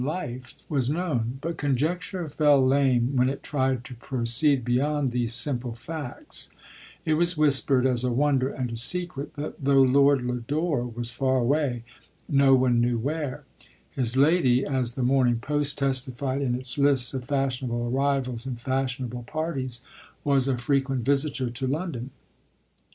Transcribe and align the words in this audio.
life, 0.03 0.63
was 0.67 0.89
known; 0.89 1.37
but 1.43 1.57
conjecture 1.59 2.27
fell 2.27 2.59
lame 2.65 3.15
when 3.15 3.29
it 3.29 3.43
tried 3.43 3.85
to 3.85 3.93
proceed 3.93 4.65
beyond 4.65 5.11
these 5.11 5.35
simple 5.35 5.75
facts: 5.75 6.49
it 7.05 7.13
was 7.13 7.37
whispered, 7.37 7.85
as 7.85 8.03
a 8.03 8.11
wonder 8.11 8.49
and 8.49 8.71
a 8.71 8.75
secret, 8.75 9.31
that 9.35 9.63
though 9.63 9.83
Lord 9.83 10.23
Lodore 10.23 10.87
was 10.87 11.11
far 11.11 11.37
away, 11.37 11.83
no 12.27 12.55
one 12.55 12.81
knew 12.81 12.97
where, 12.97 13.43
his 13.91 14.17
lady 14.17 14.65
(as 14.65 14.95
the 14.95 15.03
Morning 15.03 15.37
Post 15.37 15.77
testified 15.77 16.41
in 16.41 16.55
its 16.55 16.79
lists 16.79 17.13
of 17.13 17.25
fashionable 17.25 17.87
arrivals 17.95 18.47
and 18.47 18.59
fashionable 18.59 19.21
parties) 19.31 19.83
was 20.23 20.47
a 20.47 20.57
frequent 20.57 21.05
visitor 21.05 21.51
to 21.51 21.67
London. 21.67 22.09